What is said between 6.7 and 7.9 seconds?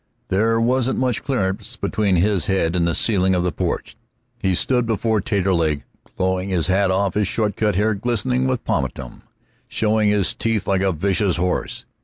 off, his short cut